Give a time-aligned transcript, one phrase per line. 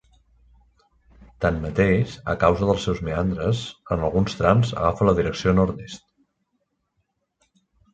[1.45, 3.63] Tanmateix, a causa dels seus meandres,
[3.97, 6.07] en alguns trams agafa la direcció nord-est.